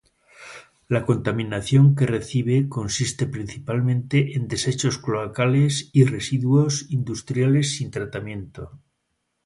[0.87, 8.79] La contaminación que recibe consiste principalmente en desechos cloacales y residuos industriales sin tratamiento.